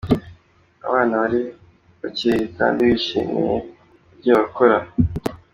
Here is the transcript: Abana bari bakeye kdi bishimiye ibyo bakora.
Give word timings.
Abana 0.87 1.13
bari 1.21 1.41
bakeye 2.01 2.43
kdi 2.57 2.83
bishimiye 2.89 3.55
ibyo 4.13 4.31
bakora. 4.39 4.77